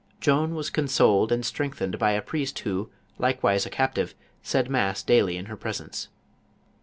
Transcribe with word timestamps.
Joan 0.19 0.55
was 0.55 0.71
consoled 0.71 1.31
and 1.31 1.45
strengthened 1.45 1.99
by 1.99 2.13
a 2.13 2.23
priest 2.23 2.57
who, 2.57 2.89
likewise 3.19 3.67
a 3.67 3.69
captive, 3.69 4.15
said 4.41 4.67
mass 4.67 5.03
daily 5.03 5.37
in 5.37 5.45
her 5.45 5.55
presence. 5.55 6.07